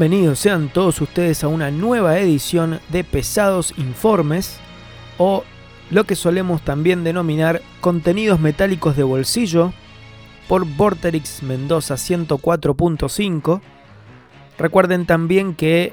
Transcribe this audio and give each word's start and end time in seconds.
Bienvenidos 0.00 0.38
sean 0.38 0.70
todos 0.70 0.98
ustedes 1.02 1.44
a 1.44 1.48
una 1.48 1.70
nueva 1.70 2.18
edición 2.18 2.80
de 2.88 3.04
Pesados 3.04 3.74
Informes 3.76 4.56
o 5.18 5.44
lo 5.90 6.04
que 6.04 6.16
solemos 6.16 6.62
también 6.62 7.04
denominar 7.04 7.60
contenidos 7.82 8.40
metálicos 8.40 8.96
de 8.96 9.02
bolsillo 9.02 9.74
por 10.48 10.64
Vorterix 10.64 11.42
Mendoza 11.42 11.96
104.5. 11.96 13.60
Recuerden 14.56 15.04
también 15.04 15.54
que 15.54 15.92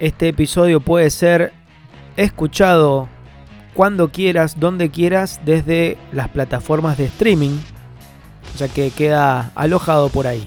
este 0.00 0.28
episodio 0.28 0.80
puede 0.80 1.08
ser 1.08 1.54
escuchado 2.18 3.08
cuando 3.72 4.12
quieras, 4.12 4.60
donde 4.60 4.90
quieras, 4.90 5.40
desde 5.46 5.96
las 6.12 6.28
plataformas 6.28 6.98
de 6.98 7.06
streaming, 7.06 7.56
ya 8.58 8.68
que 8.68 8.90
queda 8.90 9.50
alojado 9.54 10.10
por 10.10 10.26
ahí. 10.26 10.46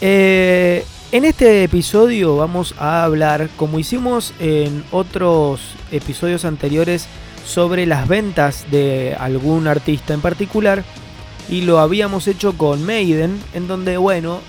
Eh, 0.00 0.82
en 1.12 1.24
este 1.24 1.64
episodio 1.64 2.36
vamos 2.36 2.74
a 2.78 3.02
hablar, 3.02 3.48
como 3.56 3.78
hicimos 3.78 4.32
en 4.38 4.84
otros 4.92 5.60
episodios 5.90 6.44
anteriores, 6.44 7.06
sobre 7.44 7.86
las 7.86 8.06
ventas 8.06 8.66
de 8.70 9.16
algún 9.18 9.66
artista 9.66 10.14
en 10.14 10.20
particular. 10.20 10.84
Y 11.48 11.62
lo 11.62 11.80
habíamos 11.80 12.28
hecho 12.28 12.56
con 12.56 12.84
Maiden, 12.84 13.40
en 13.54 13.66
donde, 13.66 13.96
bueno, 13.96 14.40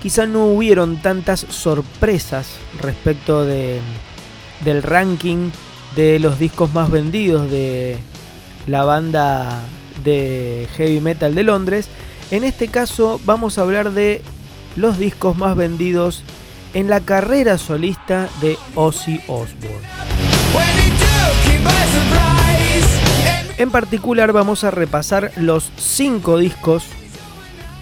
quizá 0.00 0.26
no 0.26 0.46
hubieron 0.46 1.02
tantas 1.02 1.40
sorpresas 1.40 2.58
respecto 2.80 3.44
de, 3.44 3.80
del 4.64 4.82
ranking 4.82 5.50
de 5.96 6.20
los 6.20 6.38
discos 6.38 6.72
más 6.72 6.90
vendidos 6.90 7.50
de 7.50 7.98
la 8.68 8.84
banda 8.84 9.62
de 10.04 10.68
heavy 10.76 11.00
metal 11.00 11.34
de 11.34 11.42
Londres. 11.42 11.88
En 12.30 12.44
este 12.44 12.68
caso 12.68 13.20
vamos 13.24 13.58
a 13.58 13.62
hablar 13.62 13.90
de 13.90 14.22
los 14.76 14.98
discos 14.98 15.36
más 15.36 15.56
vendidos 15.56 16.22
en 16.74 16.88
la 16.88 17.00
carrera 17.00 17.58
solista 17.58 18.28
de 18.40 18.58
Ozzy 18.74 19.20
Osbourne. 19.26 19.86
En 23.58 23.70
particular 23.70 24.32
vamos 24.32 24.64
a 24.64 24.70
repasar 24.70 25.32
los 25.36 25.70
5 25.76 26.38
discos 26.38 26.84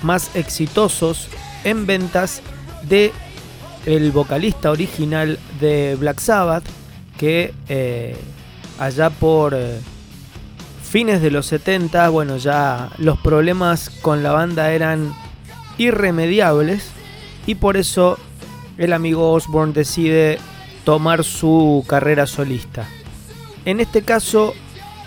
más 0.03 0.35
exitosos 0.35 1.29
en 1.65 1.87
ventas 1.87 2.43
de 2.83 3.13
el 3.87 4.11
vocalista 4.13 4.71
original 4.71 5.39
de 5.61 5.97
Black 5.99 6.19
Sabbath 6.19 6.65
que 7.19 7.55
eh, 7.69 8.17
allá 8.79 9.11
por 9.11 9.55
eh, 9.55 9.79
fines 10.83 11.23
de 11.23 11.31
los 11.31 11.47
70, 11.47 12.09
bueno, 12.09 12.37
ya 12.37 12.91
los 12.99 13.19
problemas 13.21 13.91
con 13.91 14.23
la 14.23 14.33
banda 14.33 14.73
eran 14.73 15.15
irremediables 15.81 16.91
y 17.47 17.55
por 17.55 17.79
eso 17.79 18.19
el 18.77 18.93
amigo 18.93 19.33
Osborne 19.33 19.73
decide 19.73 20.39
tomar 20.85 21.25
su 21.25 21.85
carrera 21.89 22.27
solista. 22.27 22.87
En 23.65 23.81
este 23.81 24.03
caso, 24.03 24.53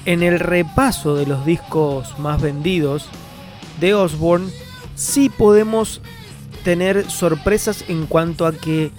en 0.06 0.23
el 0.23 0.39
repaso 0.39 1.16
de 1.16 1.28
los 1.28 1.45
discos 1.45 2.17
más 2.17 2.41
vendidos 2.41 3.06
de 3.79 3.94
Osborne, 3.94 4.51
sí 4.95 5.29
podemos 5.29 6.01
tener 6.63 7.09
sorpresas 7.09 7.85
en 7.88 8.07
cuanto 8.07 8.47
a 8.47 8.53
que 8.53 8.91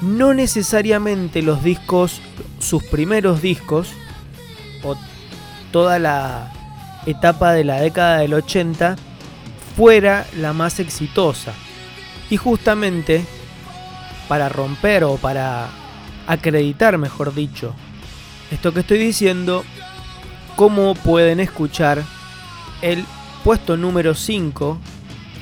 no 0.00 0.34
necesariamente 0.34 1.42
los 1.42 1.64
discos, 1.64 2.20
sus 2.60 2.84
primeros 2.84 3.42
discos, 3.42 3.88
o 4.84 4.94
toda 5.72 5.98
la 5.98 6.52
etapa 7.06 7.52
de 7.52 7.64
la 7.64 7.80
década 7.80 8.18
del 8.18 8.34
80, 8.34 8.96
fuera 9.78 10.26
la 10.36 10.52
más 10.52 10.80
exitosa. 10.80 11.54
Y 12.30 12.36
justamente 12.36 13.24
para 14.26 14.48
romper 14.48 15.04
o 15.04 15.18
para 15.18 15.68
acreditar, 16.26 16.98
mejor 16.98 17.32
dicho, 17.32 17.74
esto 18.50 18.74
que 18.74 18.80
estoy 18.80 18.98
diciendo, 18.98 19.64
como 20.56 20.96
pueden 20.96 21.38
escuchar 21.38 22.02
el 22.82 23.04
puesto 23.44 23.76
número 23.76 24.14
5 24.14 24.78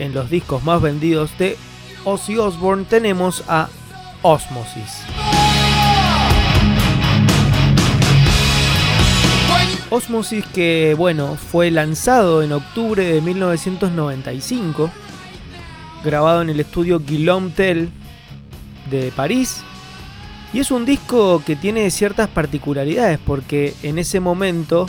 en 0.00 0.12
los 0.12 0.28
discos 0.28 0.62
más 0.62 0.82
vendidos 0.82 1.30
de 1.38 1.56
Ozzy 2.04 2.36
Osbourne, 2.36 2.84
tenemos 2.84 3.42
a 3.48 3.70
Osmosis. 4.20 5.35
Osmosis 9.90 10.44
que, 10.46 10.94
bueno, 10.98 11.36
fue 11.36 11.70
lanzado 11.70 12.42
en 12.42 12.52
octubre 12.52 13.04
de 13.04 13.20
1995, 13.20 14.90
grabado 16.04 16.42
en 16.42 16.50
el 16.50 16.58
estudio 16.58 17.00
Guillaume 17.00 17.50
Tell 17.50 17.90
de 18.90 19.12
París. 19.14 19.62
Y 20.52 20.60
es 20.60 20.70
un 20.70 20.84
disco 20.84 21.42
que 21.44 21.54
tiene 21.54 21.90
ciertas 21.90 22.28
particularidades 22.28 23.18
porque 23.24 23.74
en 23.82 23.98
ese 23.98 24.20
momento 24.20 24.88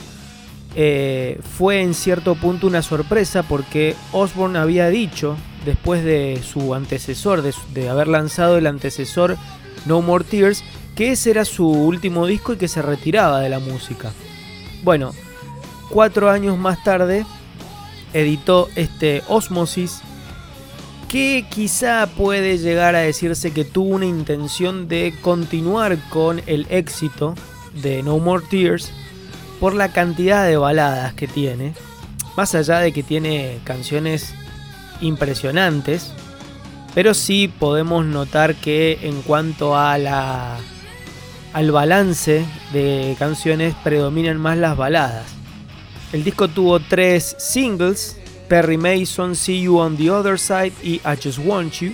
eh, 0.75 1.39
fue 1.57 1.81
en 1.81 1.93
cierto 1.93 2.35
punto 2.35 2.67
una 2.67 2.81
sorpresa 2.81 3.43
porque 3.43 3.95
Osborne 4.11 4.57
había 4.57 4.89
dicho, 4.89 5.35
después 5.65 6.03
de 6.03 6.41
su 6.43 6.73
antecesor, 6.73 7.43
de, 7.43 7.53
de 7.73 7.89
haber 7.89 8.07
lanzado 8.07 8.57
el 8.57 8.65
antecesor 8.65 9.37
No 9.85 10.01
More 10.01 10.23
Tears, 10.23 10.63
que 10.95 11.11
ese 11.11 11.31
era 11.31 11.45
su 11.45 11.67
último 11.67 12.25
disco 12.25 12.53
y 12.53 12.57
que 12.57 12.67
se 12.67 12.81
retiraba 12.81 13.41
de 13.41 13.49
la 13.49 13.59
música. 13.59 14.11
Bueno, 14.83 15.13
cuatro 15.89 16.29
años 16.29 16.57
más 16.57 16.83
tarde 16.83 17.25
editó 18.13 18.69
este 18.75 19.23
Osmosis 19.27 20.01
que 21.07 21.45
quizá 21.49 22.07
puede 22.07 22.57
llegar 22.57 22.95
a 22.95 22.99
decirse 22.99 23.51
que 23.51 23.63
tuvo 23.63 23.95
una 23.95 24.05
intención 24.05 24.87
de 24.87 25.13
continuar 25.21 25.97
con 26.09 26.41
el 26.47 26.67
éxito 26.69 27.33
de 27.81 28.03
No 28.03 28.17
More 28.19 28.45
Tears 28.49 28.91
por 29.59 29.73
la 29.73 29.91
cantidad 29.91 30.45
de 30.45 30.57
baladas 30.57 31.13
que 31.13 31.27
tiene, 31.27 31.73
más 32.35 32.55
allá 32.55 32.79
de 32.79 32.91
que 32.91 33.03
tiene 33.03 33.59
canciones 33.63 34.33
impresionantes, 34.99 36.11
pero 36.93 37.13
sí 37.13 37.47
podemos 37.47 38.05
notar 38.05 38.55
que 38.55 38.99
en 39.03 39.21
cuanto 39.21 39.77
a 39.77 39.97
la 39.97 40.57
al 41.57 41.71
balance 41.71 42.45
de 42.71 43.15
canciones 43.17 43.73
predominan 43.83 44.37
más 44.37 44.59
las 44.59 44.77
baladas. 44.77 45.25
El 46.13 46.23
disco 46.23 46.49
tuvo 46.49 46.79
tres 46.79 47.35
singles, 47.39 48.15
Perry 48.47 48.77
Mason, 48.77 49.35
See 49.35 49.63
You 49.63 49.79
on 49.79 49.97
the 49.97 50.11
Other 50.11 50.37
Side 50.37 50.73
y 50.83 50.97
I 50.97 51.17
Just 51.19 51.39
Want 51.43 51.73
You. 51.79 51.93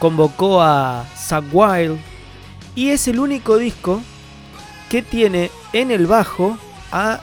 Convocó 0.00 0.60
a 0.60 1.06
Zach 1.16 1.44
Wild 1.52 2.00
y 2.74 2.88
es 2.88 3.06
el 3.06 3.20
único 3.20 3.56
disco 3.56 4.02
que 4.88 5.02
tiene 5.02 5.52
en 5.72 5.92
el 5.92 6.08
bajo 6.08 6.58
a 6.90 7.20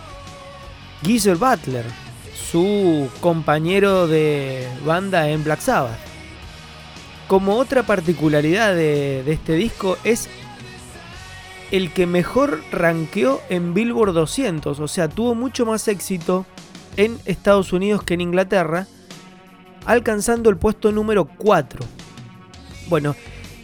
Geezer 1.03 1.35
Butler, 1.35 1.83
su 2.49 3.09
compañero 3.19 4.07
de 4.07 4.65
banda 4.85 5.27
en 5.27 5.43
Black 5.43 5.59
Sabbath. 5.59 6.06
Como 7.27 7.57
otra 7.57 7.83
particularidad 7.83 8.73
de, 8.73 9.29
este 9.31 9.55
disco 9.55 9.97
es 10.05 10.29
el 11.71 11.91
que 11.91 12.05
mejor 12.05 12.61
rankeó 12.71 13.41
en 13.49 13.73
Billboard 13.73 14.13
200, 14.13 14.79
o 14.79 14.87
sea, 14.87 15.09
tuvo 15.09 15.35
mucho 15.35 15.65
más 15.65 15.89
éxito 15.89 16.45
en 16.95 17.17
Estados 17.25 17.73
Unidos 17.73 18.03
que 18.03 18.13
en 18.13 18.21
Inglaterra, 18.21 18.87
alcanzando 19.85 20.49
el 20.49 20.57
puesto 20.57 20.93
número 20.93 21.25
4. 21.25 21.85
Bueno, 22.87 23.15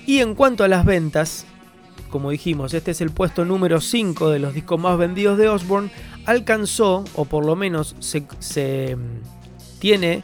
y 0.05 0.19
en 0.19 0.35
cuanto 0.35 0.65
a 0.65 0.67
las 0.67 0.83
ventas, 0.83 1.45
como 2.09 2.31
dijimos, 2.31 2.73
este 2.73 2.91
es 2.91 2.99
el 2.99 3.11
puesto 3.11 3.45
número 3.45 3.79
5 3.79 4.29
de 4.29 4.39
los 4.39 4.53
discos 4.53 4.77
más 4.77 4.97
vendidos 4.97 5.37
de 5.37 5.47
Osborne, 5.47 5.89
alcanzó, 6.25 7.05
o 7.15 7.23
por 7.23 7.45
lo 7.45 7.55
menos 7.55 7.95
se, 7.99 8.27
se 8.39 8.97
mm, 8.97 9.79
tiene 9.79 10.23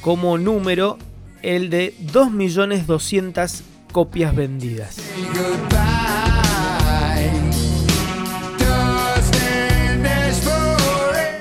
como 0.00 0.38
número 0.38 0.98
el 1.42 1.70
de 1.70 1.94
2.200.000 2.12 3.62
copias 3.92 4.34
vendidas. 4.34 4.98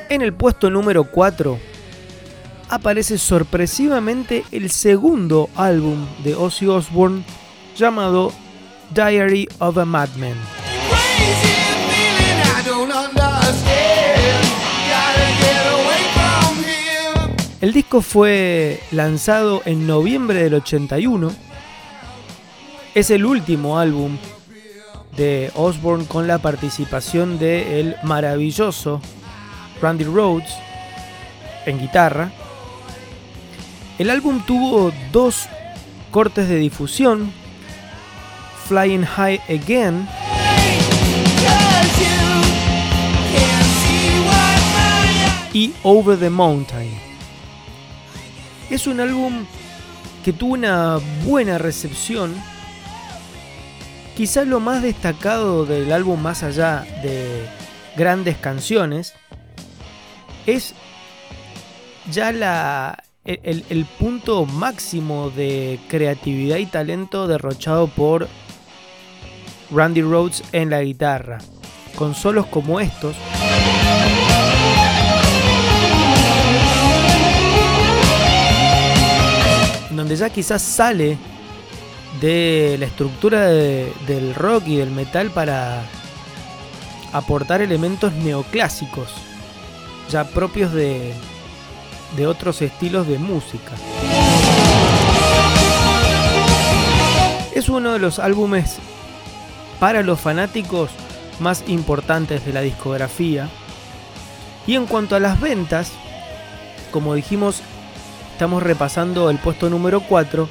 En 0.10 0.22
el 0.22 0.34
puesto 0.34 0.70
número 0.70 1.04
4 1.04 1.60
aparece 2.70 3.18
sorpresivamente 3.18 4.46
el 4.52 4.70
segundo 4.72 5.50
álbum 5.56 6.06
de 6.24 6.36
Ozzy 6.36 6.68
Osbourne 6.68 7.24
llamado 7.76 8.32
Diary 8.94 9.50
of 9.60 9.78
a 9.78 9.84
Madman. 9.84 10.55
El 17.66 17.74
disco 17.74 18.04
fue 18.04 18.80
lanzado 18.92 19.64
en 19.66 19.88
noviembre 19.88 20.44
del 20.44 20.54
81. 20.54 21.34
Es 22.94 23.10
el 23.10 23.26
último 23.26 23.80
álbum 23.80 24.20
de 25.18 25.52
Osborne 25.56 26.06
con 26.06 26.28
la 26.28 26.38
participación 26.38 27.40
de 27.40 27.80
el 27.80 27.96
maravilloso 28.04 29.02
Randy 29.82 30.04
Rhodes 30.04 30.54
en 31.66 31.80
guitarra. 31.80 32.32
El 33.98 34.12
álbum 34.12 34.46
tuvo 34.46 34.94
dos 35.12 35.48
cortes 36.12 36.48
de 36.48 36.58
difusión, 36.58 37.34
Flying 38.68 39.06
High 39.06 39.42
Again 39.50 40.08
y 45.52 45.74
Over 45.82 46.20
the 46.20 46.30
Mountain. 46.30 47.15
Es 48.70 48.88
un 48.88 49.00
álbum 49.00 49.46
que 50.24 50.34
tuvo 50.34 50.54
una 50.54 50.98
buena 51.24 51.58
recepción. 51.58 52.34
Quizás 54.18 54.48
lo 54.48 54.60
más 54.60 54.82
destacado 54.82 55.66
del 55.66 55.92
álbum 55.92 56.20
más 56.20 56.42
allá 56.42 56.86
de 57.04 57.46
grandes 57.96 58.38
canciones 58.38 59.14
es 60.48 60.74
ya 62.10 62.30
el, 63.24 63.66
el, 63.70 63.86
punto 64.00 64.46
máximo 64.46 65.30
de 65.30 65.80
creatividad 65.90 66.58
y 66.58 66.66
talento 66.66 67.28
derrochado 67.28 67.88
por 67.88 68.28
Randy 69.72 70.02
Rhodes 70.02 70.44
en 70.52 70.70
la 70.70 70.82
guitarra. 70.82 71.40
Con 71.96 72.16
solos 72.16 72.46
como 72.48 72.80
estos. 72.80 73.16
Donde 80.06 80.18
ya 80.18 80.30
quizás 80.30 80.62
sale 80.62 81.18
de 82.22 82.76
la 82.80 82.86
estructura 82.86 83.48
de, 83.48 83.92
del 84.06 84.36
rock 84.36 84.68
y 84.68 84.76
del 84.76 84.92
metal 84.92 85.32
para 85.32 85.82
aportar 87.12 87.64
elementos 87.64 88.14
neoclásicos, 88.14 89.10
ya 90.12 90.26
propios 90.26 90.72
de, 90.74 91.12
de 92.16 92.28
otros 92.28 92.62
estilos 92.62 93.08
de 93.08 93.18
música. 93.18 93.72
Es 97.56 97.68
uno 97.68 97.94
de 97.94 97.98
los 97.98 98.20
álbumes 98.20 98.78
para 99.80 100.04
los 100.04 100.20
fanáticos 100.20 100.92
más 101.40 101.64
importantes 101.66 102.46
de 102.46 102.54
la 102.54 102.62
discografía. 102.62 103.50
Y 104.68 104.76
en 104.76 104.86
cuanto 104.86 105.16
a 105.16 105.20
las 105.20 105.42
ventas, 105.42 105.92
como 106.92 107.16
dijimos, 107.16 107.64
estamos 108.36 108.62
repasando 108.62 109.30
el 109.30 109.38
puesto 109.38 109.70
número 109.70 110.02
4. 110.02 110.50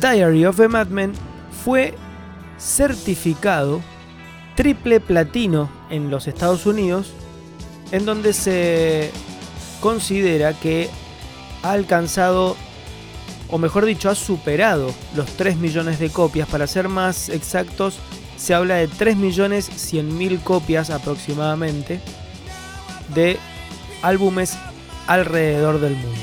Diary 0.00 0.46
of 0.46 0.58
a 0.58 0.66
Madman 0.66 1.12
fue 1.64 1.94
certificado 2.58 3.80
triple 4.56 4.98
platino 4.98 5.70
en 5.90 6.10
los 6.10 6.26
Estados 6.26 6.66
Unidos, 6.66 7.12
en 7.92 8.04
donde 8.04 8.32
se 8.32 9.12
considera 9.80 10.52
que 10.52 10.90
ha 11.62 11.70
alcanzado, 11.70 12.56
o 13.48 13.56
mejor 13.58 13.84
dicho, 13.84 14.10
ha 14.10 14.16
superado 14.16 14.92
los 15.14 15.28
3 15.36 15.56
millones 15.56 16.00
de 16.00 16.10
copias. 16.10 16.48
Para 16.48 16.66
ser 16.66 16.88
más 16.88 17.28
exactos, 17.28 18.00
se 18.36 18.54
habla 18.54 18.74
de 18.74 18.88
3 18.88 19.16
millones 19.16 19.70
100 19.72 20.18
mil 20.18 20.40
copias 20.40 20.90
aproximadamente 20.90 22.00
de 23.14 23.38
álbumes 24.02 24.58
alrededor 25.10 25.80
del 25.80 25.96
mundo. 25.96 26.16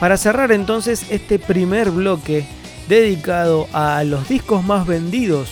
Para 0.00 0.16
cerrar 0.16 0.50
entonces 0.50 1.06
este 1.10 1.38
primer 1.38 1.90
bloque 1.92 2.44
dedicado 2.88 3.68
a 3.72 4.02
los 4.02 4.28
discos 4.28 4.64
más 4.64 4.84
vendidos 4.84 5.48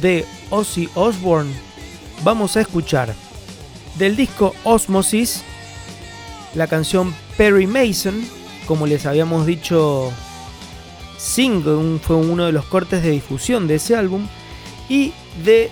de 0.00 0.26
Ozzy 0.50 0.88
Osbourne, 0.94 1.52
vamos 2.24 2.56
a 2.56 2.62
escuchar 2.62 3.14
del 3.96 4.16
disco 4.16 4.52
Osmosis 4.64 5.44
la 6.54 6.66
canción 6.66 7.14
Perry 7.36 7.68
Mason, 7.68 8.24
como 8.66 8.88
les 8.88 9.06
habíamos 9.06 9.46
dicho, 9.46 10.12
single, 11.16 12.00
fue 12.00 12.16
uno 12.16 12.46
de 12.46 12.52
los 12.52 12.64
cortes 12.64 13.04
de 13.04 13.10
difusión 13.10 13.68
de 13.68 13.76
ese 13.76 13.94
álbum, 13.94 14.26
y 14.88 15.12
de 15.44 15.70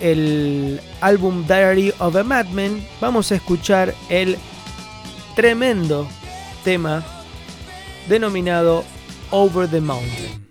el 0.00 0.80
álbum 1.00 1.46
Diary 1.46 1.92
of 1.98 2.16
a 2.16 2.24
Madman 2.24 2.84
vamos 3.00 3.32
a 3.32 3.36
escuchar 3.36 3.94
el 4.08 4.36
tremendo 5.34 6.08
tema 6.64 7.04
denominado 8.08 8.84
Over 9.30 9.68
the 9.68 9.80
Mountain. 9.80 10.43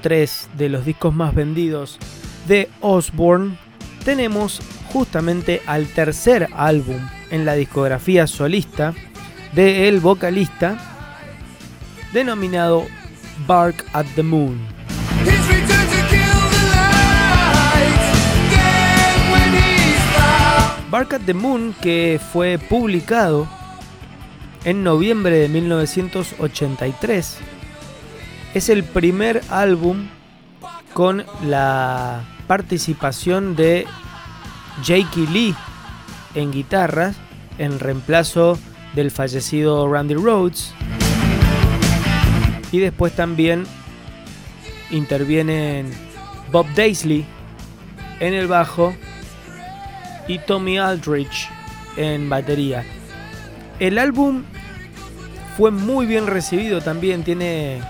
3 0.00 0.50
de 0.56 0.68
los 0.68 0.84
discos 0.84 1.14
más 1.14 1.34
vendidos 1.34 1.98
de 2.46 2.68
Osborne 2.80 3.56
tenemos 4.04 4.60
justamente 4.92 5.62
al 5.66 5.86
tercer 5.86 6.48
álbum 6.54 6.98
en 7.30 7.44
la 7.44 7.54
discografía 7.54 8.26
solista 8.26 8.94
de 9.54 9.88
el 9.88 10.00
vocalista 10.00 10.76
denominado 12.12 12.86
Bark 13.46 13.84
at 13.92 14.06
the 14.14 14.22
Moon. 14.22 14.58
Bark 20.90 21.12
at 21.14 21.22
the 21.22 21.34
Moon 21.34 21.74
que 21.82 22.20
fue 22.32 22.58
publicado 22.58 23.48
en 24.64 24.84
noviembre 24.84 25.38
de 25.38 25.48
1983 25.48 27.38
es 28.54 28.68
el 28.68 28.84
primer 28.84 29.42
álbum 29.50 30.06
con 30.92 31.24
la 31.44 32.22
participación 32.46 33.56
de 33.56 33.84
Jakey 34.78 35.26
Lee 35.26 35.54
en 36.36 36.52
guitarras 36.52 37.16
en 37.58 37.80
reemplazo 37.80 38.58
del 38.94 39.10
fallecido 39.10 39.92
Randy 39.92 40.14
Rhodes. 40.14 40.72
Y 42.70 42.78
después 42.78 43.14
también 43.14 43.64
intervienen 44.90 45.92
Bob 46.52 46.66
Daisley 46.74 47.24
en 48.20 48.34
el 48.34 48.46
bajo 48.46 48.94
y 50.28 50.38
Tommy 50.38 50.78
Aldrich 50.78 51.48
en 51.96 52.28
batería. 52.28 52.84
El 53.80 53.98
álbum 53.98 54.44
fue 55.56 55.72
muy 55.72 56.06
bien 56.06 56.28
recibido 56.28 56.80
también, 56.80 57.24
tiene 57.24 57.80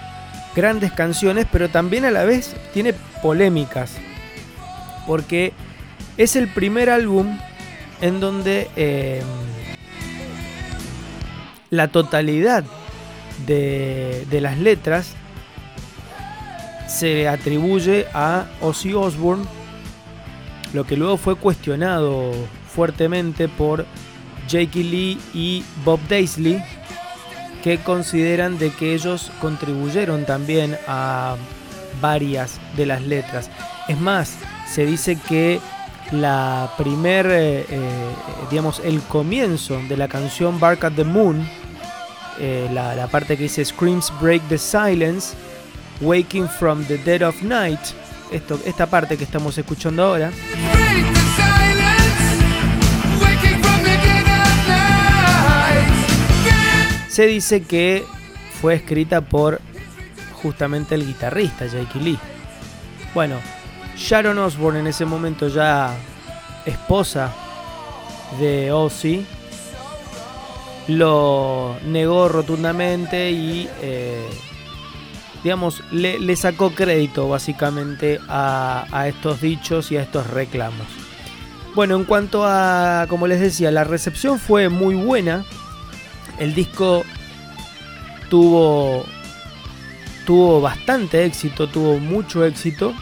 grandes 0.54 0.92
canciones, 0.92 1.46
pero 1.50 1.68
también 1.68 2.04
a 2.04 2.10
la 2.10 2.24
vez 2.24 2.54
tiene 2.72 2.94
polémicas, 3.22 3.96
porque 5.06 5.52
es 6.16 6.36
el 6.36 6.48
primer 6.48 6.90
álbum 6.90 7.38
en 8.00 8.20
donde 8.20 8.68
em, 8.76 9.24
la 11.70 11.88
totalidad 11.88 12.64
de, 13.46 14.26
las 14.40 14.58
letras 14.58 15.14
se 16.86 17.28
atribuye 17.28 18.06
a 18.14 18.46
Ozzy 18.60 18.94
Osbourne, 18.94 19.44
lo 20.72 20.84
que 20.84 20.96
luego 20.96 21.16
fue 21.16 21.36
cuestionado 21.36 22.32
fuertemente 22.68 23.48
por 23.48 23.86
Jake 24.48 24.84
Lee 24.84 25.18
y 25.32 25.64
Bob 25.84 26.00
Daisley, 26.08 26.62
que 27.64 27.78
consideran 27.78 28.58
de 28.58 28.70
que 28.70 28.92
ellos 28.92 29.32
contribuyeron 29.40 30.26
también 30.26 30.76
a 30.86 31.36
varias 32.02 32.60
de 32.76 32.84
las 32.84 33.00
letras. 33.00 33.48
Es 33.88 33.98
más, 33.98 34.36
se 34.70 34.84
dice 34.84 35.16
que 35.16 35.60
la 36.12 36.70
primer, 36.76 37.24
eh, 37.24 37.64
eh, 37.66 38.14
digamos, 38.50 38.82
el 38.84 39.00
comienzo 39.00 39.80
de 39.88 39.96
la 39.96 40.08
canción 40.08 40.60
Bark 40.60 40.84
at 40.84 40.92
the 40.92 41.04
Moon, 41.04 41.48
eh, 42.38 42.68
la, 42.70 43.06
parte 43.06 43.34
que 43.38 43.44
dice 43.44 43.64
Screams 43.64 44.12
Break 44.20 44.42
the 44.50 44.58
Silence, 44.58 45.34
Waking 46.02 46.50
from 46.50 46.84
the 46.84 46.98
Dead 46.98 47.26
of 47.26 47.40
Night, 47.42 47.80
esta 48.30 48.86
parte 48.86 49.16
que 49.16 49.24
estamos 49.24 49.56
escuchando 49.56 50.04
ahora. 50.04 50.30
Se 57.14 57.28
dice 57.28 57.62
que 57.62 58.04
fue 58.60 58.74
escrita 58.74 59.20
por 59.20 59.60
justamente 60.42 60.96
el 60.96 61.06
guitarrista 61.06 61.64
Jake 61.64 62.00
Lee. 62.00 62.18
Bueno, 63.14 63.36
Sharon 63.96 64.36
Osbourne 64.36 64.80
en 64.80 64.88
ese 64.88 65.04
momento 65.04 65.46
ya 65.46 65.94
esposa 66.66 67.32
de 68.40 68.72
Ozzy 68.72 69.24
lo 70.88 71.76
negó 71.86 72.26
rotundamente 72.26 73.30
y 73.30 73.68
eh, 73.80 74.28
digamos 75.44 75.84
le, 75.92 76.34
sacó 76.34 76.70
crédito 76.70 77.28
básicamente 77.28 78.18
a, 78.26 78.86
a 78.90 79.06
estos 79.06 79.40
dichos 79.40 79.92
y 79.92 79.98
a 79.98 80.02
estos 80.02 80.26
reclamos. 80.30 80.88
Bueno, 81.76 81.94
en 81.94 82.06
cuanto 82.06 82.42
a, 82.44 83.06
como 83.08 83.28
les 83.28 83.38
decía, 83.38 83.70
la 83.70 83.84
recepción 83.84 84.40
fue 84.40 84.68
muy 84.68 84.96
buena. 84.96 85.44
El 86.38 86.54
disco 86.54 87.04
tuvo 88.28 89.04
tuvo 90.24 90.60
bastante 90.60 91.24
éxito, 91.24 91.68
tuvo 91.68 91.98
mucho 91.98 92.44
éxito 92.44 92.94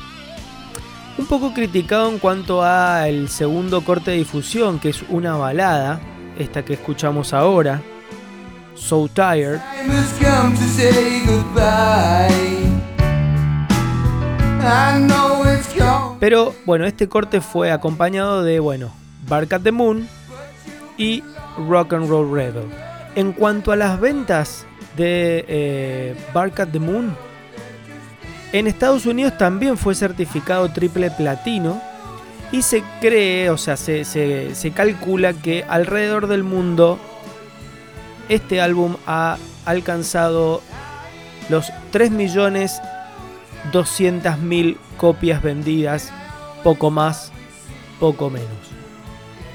un 1.19 1.27
poco 1.27 1.53
criticado 1.53 2.09
en 2.11 2.19
cuanto 2.19 2.63
a 2.63 3.09
el 3.09 3.29
segundo 3.29 3.83
corte 3.83 4.13
de 4.13 4.19
difusión, 4.19 4.79
que 4.79 4.89
es 4.89 5.03
una 5.09 5.37
balada, 5.37 6.01
esta 6.39 6.65
que 6.65 6.75
escuchamos 6.75 7.33
ahora, 7.33 7.83
So 8.75 9.09
Tired. 9.09 9.61
Pero 16.19 16.55
bueno, 16.65 16.87
este 16.87 17.09
corte 17.09 17.41
fue 17.41 17.71
acompañado 17.71 18.43
de, 18.43 18.59
bueno, 18.61 18.91
Bark 19.29 19.53
at 19.53 19.61
the 19.61 19.73
Moon 19.73 20.09
y 20.97 21.23
Rock 21.69 21.93
and 21.93 22.09
Roll 22.09 22.33
Rebel. 22.33 22.92
En 23.15 23.33
cuanto 23.33 23.73
a 23.73 23.77
las 23.77 24.01
ventas 24.01 24.67
de 24.97 25.45
eh, 25.49 26.17
Bark 26.33 26.61
at 26.61 26.69
the 26.69 26.79
Moon, 26.79 27.15
en 28.53 28.67
Estados 28.67 29.07
Unidos 29.07 29.39
también 29.39 29.79
fue 29.79 29.95
certificado 29.95 30.71
triple 30.71 31.11
platino 31.11 31.81
y 32.53 32.63
se 32.63 32.85
cree, 33.01 33.51
o 33.51 33.57
sea, 33.57 33.79
se, 33.79 34.73
calcula 34.75 35.33
que 35.33 35.65
alrededor 35.67 36.27
del 36.27 36.43
mundo 36.45 36.99
este 38.29 38.61
álbum 38.61 38.97
ha 39.07 39.39
alcanzado 39.65 40.61
los 41.49 41.73
3.200.000 41.93 44.77
copias 44.99 45.43
vendidas, 45.43 46.13
poco 46.63 46.91
más, 46.91 47.33
poco 47.99 48.29
menos. 48.29 48.51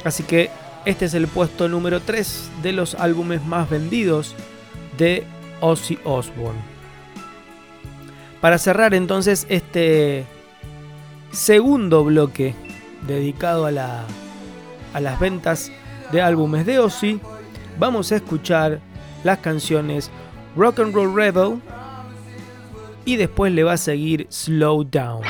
Así 0.04 0.24
que 0.24 0.50
este 0.88 1.04
es 1.04 1.14
el 1.14 1.28
puesto 1.28 1.68
número 1.68 2.00
3 2.00 2.50
de 2.64 2.72
los 2.72 2.96
álbumes 2.96 3.44
más 3.44 3.70
vendidos 3.70 4.34
de 4.98 5.26
Ozzy 5.60 6.00
Osbourne. 6.06 6.62
Para 8.40 8.58
cerrar 8.58 8.94
entonces 8.94 9.46
este 9.50 10.24
segundo 11.32 12.06
bloque 12.06 12.56
dedicado 13.06 13.66
a, 13.66 14.06
a 14.94 15.00
las 15.02 15.20
ventas 15.20 15.74
de 16.14 16.22
álbumes 16.22 16.66
de 16.66 16.80
Ozzy, 16.80 17.20
vamos 17.78 18.14
a 18.14 18.16
escuchar 18.16 18.80
las 19.26 19.40
canciones 19.40 20.10
Rock 20.56 20.80
and 20.80 20.96
Roll 20.96 21.14
Rebel 21.14 21.62
y 23.04 23.18
después 23.18 23.52
le 23.52 23.66
va 23.66 23.74
a 23.74 23.78
seguir 23.78 24.26
Slow 24.30 24.86
Down. 24.86 25.22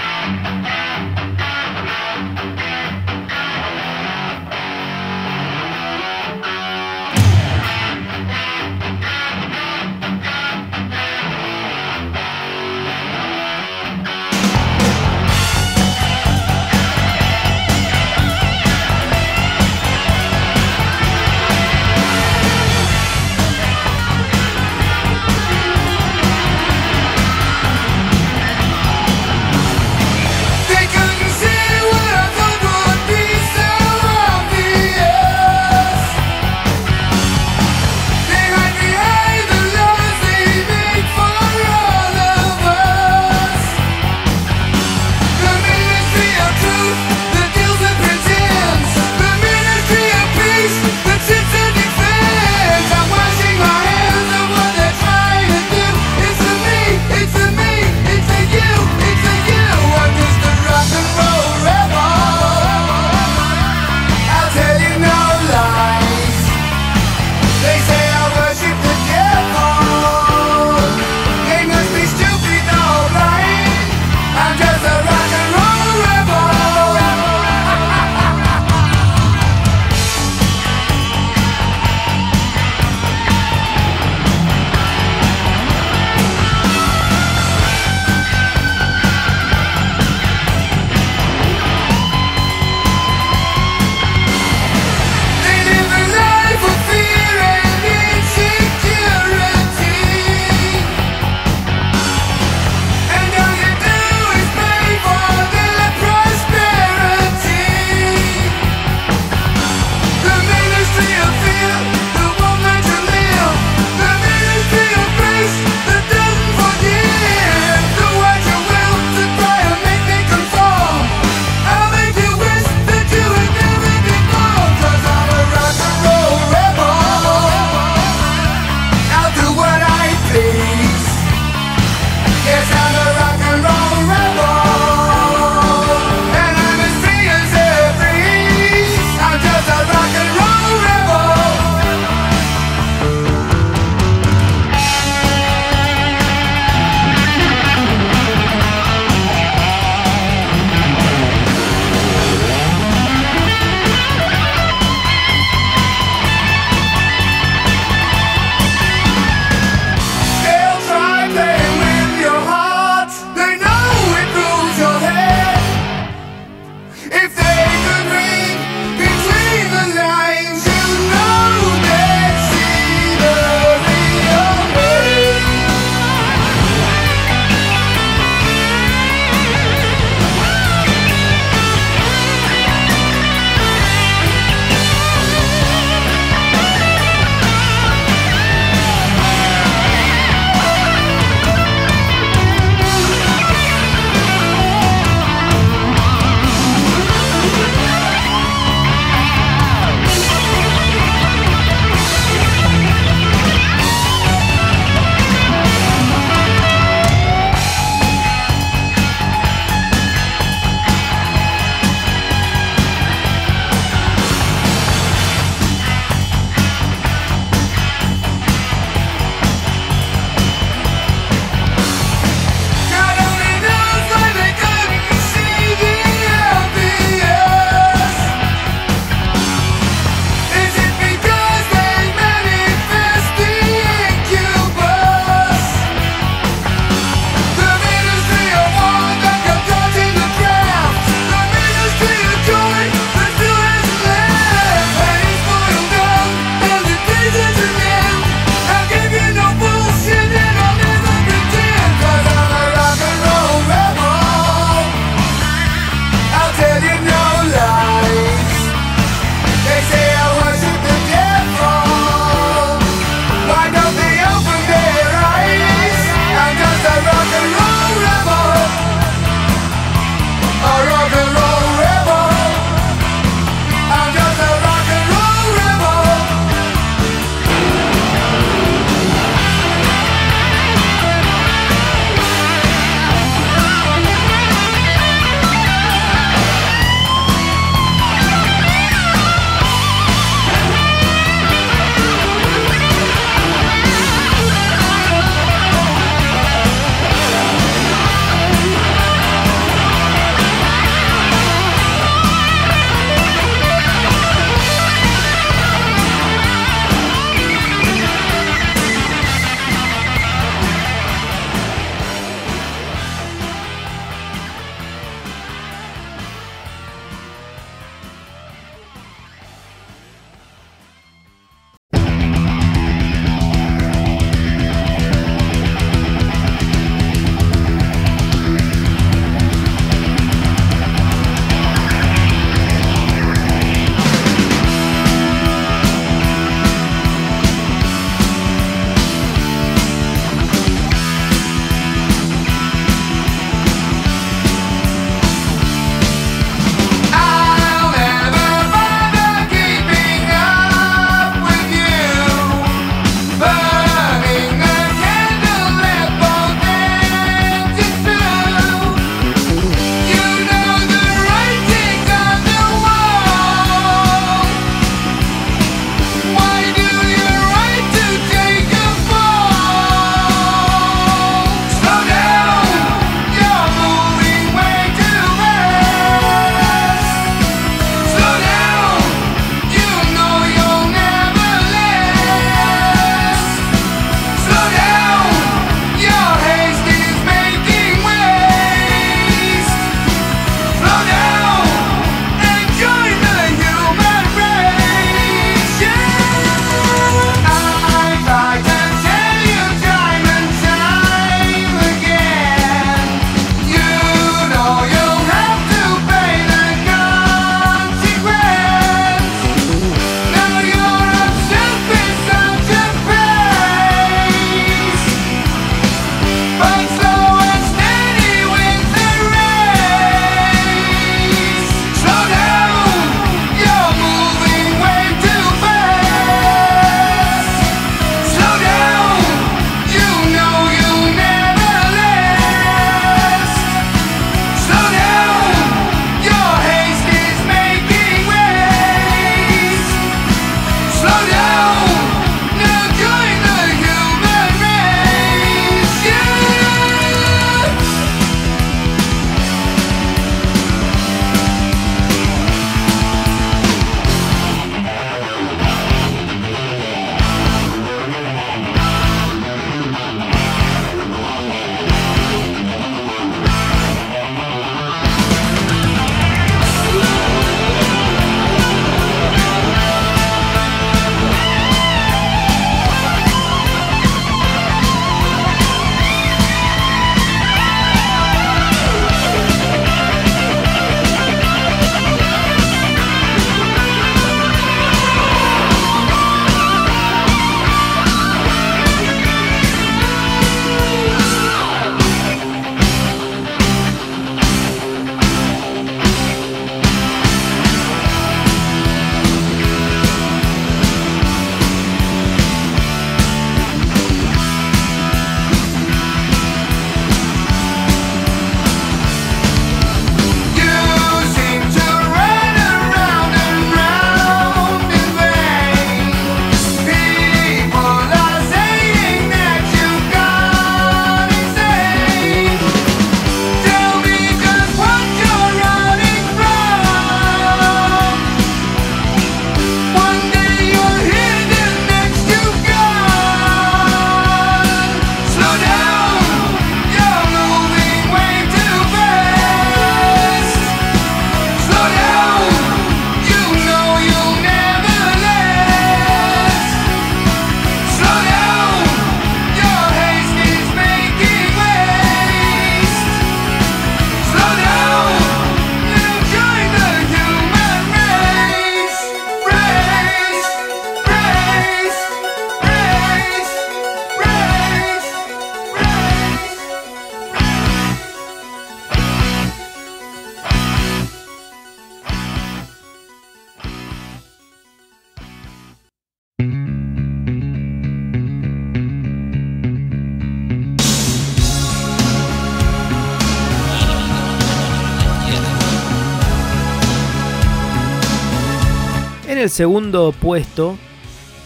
Segundo 589.58 590.12
puesto 590.12 590.78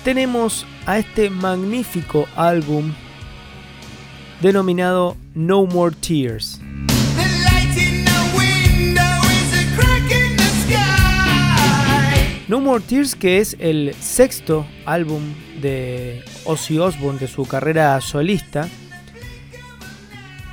tenemos 0.04 0.66
a 0.86 1.00
este 1.00 1.30
magnífico 1.30 2.28
álbum 2.36 2.92
denominado 4.42 5.16
No 5.34 5.66
More 5.66 5.96
Tears. 5.96 6.60
No 12.50 12.60
More 12.60 12.84
Tears, 12.84 13.16
que 13.16 13.38
es 13.38 13.56
el 13.62 13.96
sexto 14.02 14.68
álbum 14.86 15.22
de 15.62 16.22
Ozzy 16.44 16.80
Osbourne 16.80 17.18
de 17.18 17.30
su 17.30 17.46
carrera 17.46 18.02
solista. 18.02 18.68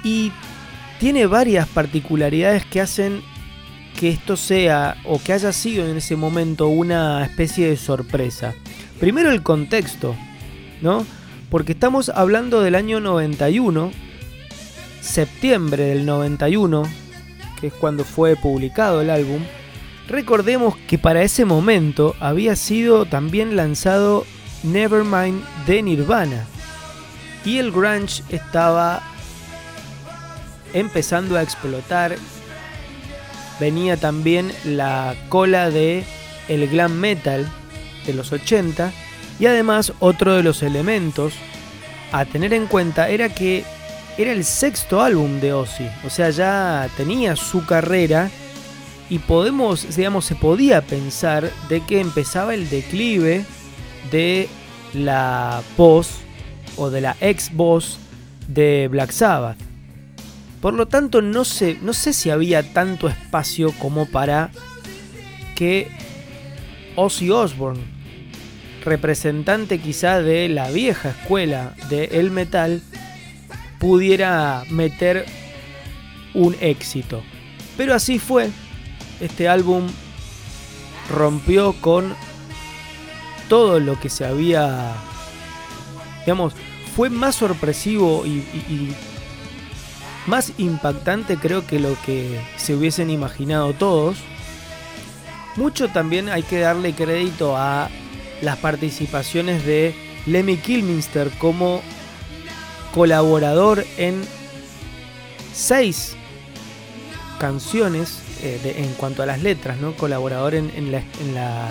Y 0.04 0.30
tiene 1.00 1.26
varias 1.26 1.66
particularidades 1.66 2.64
que 2.66 2.80
hacen 2.80 3.20
que 3.98 4.11
esto 4.11 4.37
sea 4.37 4.96
o 5.04 5.20
que 5.20 5.32
haya 5.32 5.52
sido 5.52 5.88
en 5.88 5.96
ese 5.96 6.14
momento 6.14 6.68
una 6.68 7.24
especie 7.24 7.68
de 7.68 7.76
sorpresa. 7.76 8.54
Primero 9.00 9.32
el 9.32 9.42
contexto, 9.42 10.14
¿no? 10.80 11.04
Porque 11.50 11.72
estamos 11.72 12.08
hablando 12.08 12.61
del 12.61 12.76
año 12.76 13.00
91, 13.00 13.90
septiembre 15.00 15.87
del 15.87 16.06
91, 16.06 16.84
que 17.61 17.66
es 17.68 17.72
cuando 17.72 18.04
fue 18.04 18.37
publicado 18.37 19.00
el 19.00 19.11
álbum. 19.11 19.42
Recordemos 20.08 20.76
que 20.87 20.96
para 20.96 21.22
ese 21.22 21.44
momento 21.44 22.14
había 22.20 22.54
sido 22.54 23.04
también 23.04 23.56
lanzado 23.56 24.24
Nevermind 24.62 25.42
de 25.66 25.82
Nirvana. 25.82 26.46
Y 27.44 27.58
el 27.58 27.72
grunge 27.72 28.22
estaba 28.28 29.02
empezando 30.72 31.37
a 31.37 31.42
explotar. 31.42 32.14
Venía 33.60 33.96
también 33.96 34.52
la 34.64 35.14
cola 35.28 35.70
de 35.70 36.04
el 36.48 36.68
glam 36.68 36.92
metal 36.92 37.46
de 38.06 38.14
los 38.14 38.32
80 38.32 38.92
y 39.38 39.46
además 39.46 39.92
otro 39.98 40.34
de 40.34 40.42
los 40.42 40.62
elementos 40.62 41.34
a 42.12 42.24
tener 42.24 42.52
en 42.54 42.66
cuenta 42.66 43.08
era 43.08 43.28
que 43.28 43.64
era 44.16 44.32
el 44.32 44.44
sexto 44.44 45.00
álbum 45.00 45.40
de 45.40 45.52
Ozzy, 45.52 45.88
o 46.04 46.10
sea, 46.10 46.30
ya 46.30 46.88
tenía 46.96 47.36
su 47.36 47.64
carrera 47.64 48.30
y 49.08 49.20
podemos, 49.20 49.96
digamos, 49.96 50.24
se 50.24 50.34
podía 50.34 50.82
pensar 50.82 51.50
de 51.68 51.80
que 51.82 52.00
empezaba 52.00 52.54
el 52.54 52.68
declive 52.68 53.44
de 54.10 54.48
la 54.92 55.62
voz 55.76 56.18
o 56.76 56.90
de 56.90 57.00
la 57.00 57.16
ex 57.20 57.54
voz 57.54 57.98
de 58.48 58.88
Black 58.90 59.12
Sabbath. 59.12 59.67
Por 60.60 60.74
lo 60.74 60.86
tanto, 60.88 61.22
no 61.22 61.44
sé, 61.44 61.78
no 61.82 61.92
sé 61.92 62.12
si 62.12 62.30
había 62.30 62.72
tanto 62.72 63.08
espacio 63.08 63.72
como 63.78 64.06
para 64.06 64.50
que 65.54 65.88
Ozzy 66.96 67.30
Osbourne, 67.30 67.82
representante 68.84 69.78
quizá 69.78 70.20
de 70.20 70.48
la 70.48 70.70
vieja 70.70 71.10
escuela 71.10 71.74
de 71.88 72.04
el 72.04 72.30
metal, 72.30 72.82
pudiera 73.78 74.64
meter 74.70 75.26
un 76.34 76.56
éxito. 76.60 77.22
Pero 77.76 77.94
así 77.94 78.18
fue, 78.18 78.50
este 79.20 79.48
álbum 79.48 79.86
rompió 81.08 81.72
con 81.74 82.14
todo 83.48 83.80
lo 83.80 83.98
que 83.98 84.08
se 84.10 84.24
había, 84.24 84.94
digamos, 86.20 86.52
fue 86.94 87.10
más 87.10 87.36
sorpresivo 87.36 88.26
y, 88.26 88.94
más 90.28 90.52
impactante 90.58 91.38
creo 91.38 91.66
que 91.66 91.80
lo 91.80 91.96
que 92.04 92.40
se 92.56 92.74
hubiesen 92.74 93.10
imaginado 93.10 93.72
todos. 93.72 94.18
Mucho 95.57 95.88
también 95.88 96.28
hay 96.28 96.42
que 96.42 96.61
darle 96.61 96.94
crédito 96.94 97.57
a 97.57 97.88
las 98.42 98.59
participaciones 98.59 99.64
de 99.64 99.94
Lemmy 100.26 100.59
Kilminster 100.59 101.30
como 101.38 101.82
colaborador 102.94 103.84
en 103.96 104.22
seis 105.53 106.14
canciones 107.40 108.20
eh, 108.42 108.74
en 108.78 108.92
cuanto 108.94 109.22
a 109.22 109.26
las 109.26 109.42
letras, 109.42 109.78
¿no? 109.78 109.94
Colaborador 109.96 110.55
en, 110.55 110.92
la, 110.92 111.68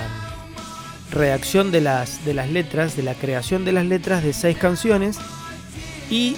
redacción 1.12 1.72
de 1.72 1.80
las, 1.80 2.26
de 2.26 2.34
las 2.34 2.50
letras, 2.50 2.98
de 2.98 3.04
la 3.04 3.14
creación 3.14 3.64
de 3.64 3.72
las 3.72 3.86
letras 3.86 4.24
de 4.24 4.34
seis 4.34 4.58
canciones 4.58 5.18
y 6.10 6.36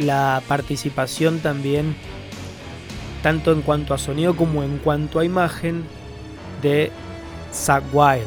la 0.00 0.42
participación 0.48 1.40
también, 1.40 1.94
tanto 3.22 3.52
en 3.52 3.62
cuanto 3.62 3.94
a 3.94 3.98
sonido 3.98 4.34
como 4.34 4.62
en 4.62 4.78
cuanto 4.78 5.18
a 5.18 5.24
imagen, 5.24 5.84
de 6.62 6.90
Zack 7.52 7.84
Wild, 7.92 8.26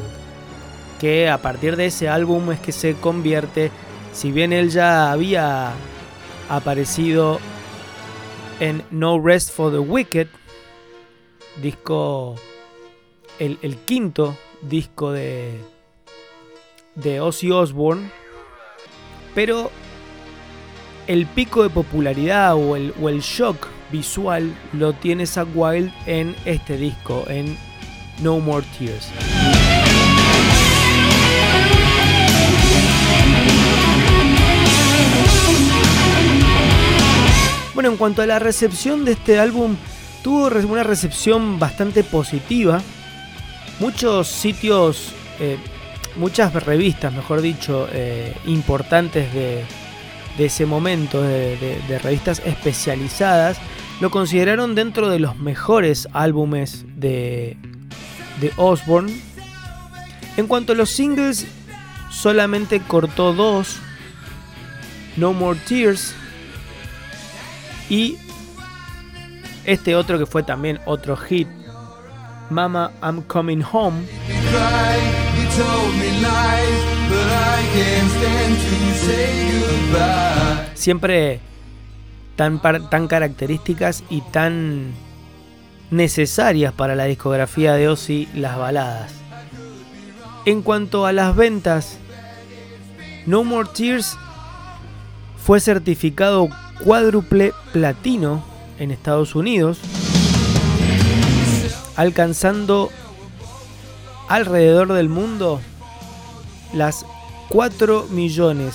que 1.00 1.28
a 1.28 1.38
partir 1.38 1.76
de 1.76 1.86
ese 1.86 2.08
álbum 2.08 2.52
es 2.52 2.60
que 2.60 2.72
se 2.72 2.94
convierte, 2.94 3.70
si 4.12 4.32
bien 4.32 4.52
él 4.52 4.70
ya 4.70 5.12
había 5.12 5.72
aparecido 6.48 7.38
en 8.60 8.82
No 8.90 9.20
Rest 9.20 9.52
for 9.52 9.72
the 9.72 9.78
Wicked, 9.78 10.28
disco, 11.60 12.36
el, 13.38 13.58
quinto 13.84 14.36
disco 14.62 15.12
de, 15.12 15.60
de 16.94 17.20
Ozzy 17.20 17.50
Osbourne, 17.50 18.10
pero 19.34 19.70
el 21.06 21.26
pico 21.26 21.62
de 21.62 21.70
popularidad 21.70 22.54
o 22.54 22.76
el, 22.76 23.20
shock 23.20 23.68
visual 23.90 24.54
lo 24.72 24.92
tiene 24.92 25.26
Zack 25.26 25.48
Wild 25.54 25.92
en 26.06 26.34
este 26.44 26.76
disco, 26.76 27.24
en 27.28 27.56
No 28.22 28.38
More 28.40 28.66
Tears. 28.78 29.08
Bueno, 37.74 37.90
en 37.90 37.96
cuanto 37.96 38.22
a 38.22 38.26
la 38.26 38.38
recepción 38.38 39.04
de 39.04 39.12
este 39.12 39.38
álbum, 39.38 39.76
tuvo 40.22 40.46
una 40.46 40.84
recepción 40.84 41.58
bastante 41.58 42.04
positiva. 42.04 42.80
Muchos 43.80 44.28
sitios, 44.28 45.12
eh, 45.40 45.58
muchas 46.16 46.52
revistas, 46.54 47.12
mejor 47.12 47.42
dicho, 47.42 47.88
eh, 47.92 48.32
importantes 48.46 49.34
de, 49.34 49.64
ese 50.38 50.66
momento, 50.66 51.22
de, 51.22 52.00
revistas 52.02 52.42
especializadas, 52.44 53.58
lo 54.00 54.10
consideraron 54.10 54.74
dentro 54.74 55.08
de 55.08 55.18
los 55.18 55.36
mejores 55.38 56.08
álbumes 56.12 56.84
de, 56.96 57.56
de 58.40 58.52
Osborne. 58.56 59.12
En 60.36 60.46
cuanto 60.46 60.72
a 60.72 60.76
los 60.76 60.90
singles, 60.90 61.46
solamente 62.10 62.80
cortó 62.80 63.32
dos, 63.32 63.76
No 65.16 65.32
More 65.32 65.58
Tears 65.68 66.14
y 67.88 68.16
este 69.64 69.94
otro 69.94 70.18
que 70.18 70.26
fue 70.26 70.42
también 70.42 70.80
otro 70.84 71.16
hit, 71.16 71.48
Mama 72.50 72.92
I'm 73.02 73.22
Coming 73.22 73.62
Home. 73.72 74.02
Siempre 80.74 81.40
tan, 82.36 82.60
tan 82.60 83.08
características 83.08 84.04
y 84.10 84.20
tan 84.20 84.92
necesarias 85.90 86.72
para 86.72 86.94
la 86.94 87.04
discografía 87.04 87.74
de 87.74 87.88
Ozzy 87.88 88.28
las 88.34 88.58
baladas. 88.58 89.12
En 90.44 90.62
cuanto 90.62 91.06
a 91.06 91.12
las 91.12 91.34
ventas, 91.36 91.98
No 93.26 93.44
More 93.44 93.68
Tears 93.74 94.18
fue 95.42 95.60
certificado 95.60 96.48
cuádruple 96.82 97.52
platino 97.72 98.44
en 98.78 98.90
Estados 98.90 99.34
Unidos, 99.34 99.78
alcanzando 101.96 102.90
alrededor 104.28 104.92
del 104.92 105.08
mundo 105.08 105.60
las 106.72 107.04
4 107.48 108.08
millones 108.10 108.74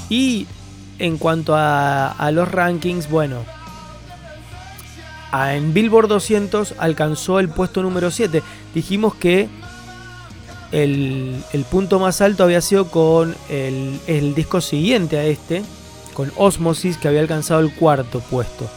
Y 0.08 0.46
en 0.98 1.18
cuanto 1.18 1.54
a, 1.54 2.08
a 2.10 2.30
los 2.32 2.50
rankings, 2.50 3.08
bueno, 3.08 3.44
en 5.32 5.72
Billboard 5.72 6.08
200 6.08 6.74
alcanzó 6.78 7.38
el 7.38 7.48
puesto 7.48 7.82
número 7.82 8.10
7. 8.10 8.42
Dijimos 8.74 9.14
que 9.14 9.48
el, 10.72 11.42
punto 11.70 11.98
más 11.98 12.20
alto 12.20 12.44
había 12.44 12.60
sido 12.60 12.90
con 12.90 13.36
el, 13.48 14.34
disco 14.34 14.60
siguiente 14.60 15.18
a 15.18 15.24
este, 15.24 15.62
con 16.14 16.32
Osmosis, 16.36 16.96
que 16.96 17.08
había 17.08 17.20
alcanzado 17.20 17.60
el 17.60 17.74
cuarto 17.74 18.20
puesto. 18.20 18.68